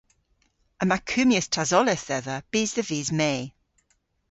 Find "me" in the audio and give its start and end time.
3.19-3.33